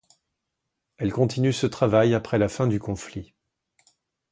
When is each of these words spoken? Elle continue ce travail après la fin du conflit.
Elle 0.97 1.13
continue 1.13 1.53
ce 1.53 1.67
travail 1.67 2.15
après 2.15 2.39
la 2.39 2.49
fin 2.49 2.65
du 2.65 2.79
conflit. 2.79 3.35